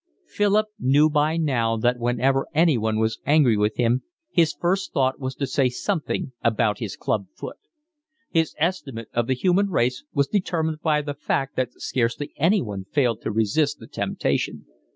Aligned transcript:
Philip 0.25 0.65
knew 0.79 1.11
by 1.11 1.37
now 1.37 1.77
that 1.77 1.99
whenever 1.99 2.47
anyone 2.55 2.97
was 2.97 3.19
angry 3.23 3.55
with 3.55 3.77
him 3.77 4.01
his 4.31 4.51
first 4.51 4.93
thought 4.93 5.19
was 5.19 5.35
to 5.35 5.45
say 5.45 5.69
something 5.69 6.31
about 6.43 6.79
his 6.79 6.95
club 6.95 7.27
foot. 7.35 7.57
His 8.31 8.55
estimate 8.57 9.09
of 9.13 9.27
the 9.27 9.35
human 9.35 9.69
race 9.69 10.03
was 10.11 10.25
determined 10.27 10.81
by 10.81 11.03
the 11.03 11.13
fact 11.13 11.55
that 11.55 11.79
scarcely 11.79 12.33
anyone 12.37 12.85
failed 12.85 13.21
to 13.21 13.31
resist 13.31 13.77
the 13.77 13.85
temptation. 13.85 14.65